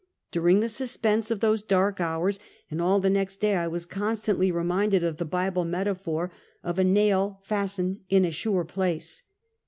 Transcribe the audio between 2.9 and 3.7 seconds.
the next day I